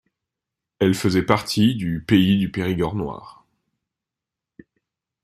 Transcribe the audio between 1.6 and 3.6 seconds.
du Pays du Périgord noir.